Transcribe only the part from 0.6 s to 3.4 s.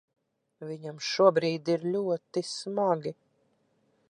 Viņam šobrīd ir ļoti smagi.